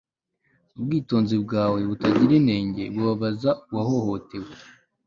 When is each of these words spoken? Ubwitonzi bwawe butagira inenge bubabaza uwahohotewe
Ubwitonzi 0.77 1.35
bwawe 1.43 1.79
butagira 1.89 2.33
inenge 2.41 2.83
bubabaza 2.93 3.49
uwahohotewe 3.69 4.49